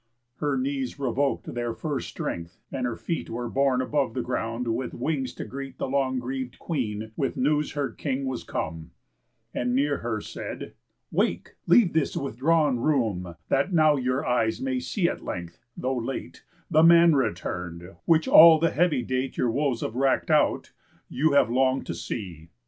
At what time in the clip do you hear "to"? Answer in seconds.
5.35-5.45, 21.85-21.93